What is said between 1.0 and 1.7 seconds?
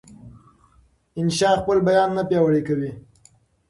انشا